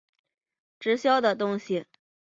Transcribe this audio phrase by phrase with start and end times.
[0.79, 1.85] 直销的东西